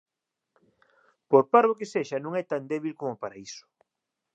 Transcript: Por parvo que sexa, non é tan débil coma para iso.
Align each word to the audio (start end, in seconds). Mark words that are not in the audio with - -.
Por 1.29 1.43
parvo 1.53 1.77
que 1.79 1.91
sexa, 1.93 2.17
non 2.21 2.33
é 2.41 2.43
tan 2.51 2.63
débil 2.71 2.93
coma 2.99 3.15
para 3.21 3.39
iso. 3.47 3.63